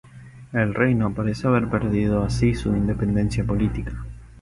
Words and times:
El 0.51 0.73
reino 0.73 1.13
parece 1.13 1.45
haber 1.45 1.69
perdido 1.69 2.23
así 2.23 2.55
su 2.55 2.75
independencia 2.75 3.43
política. 3.43 4.03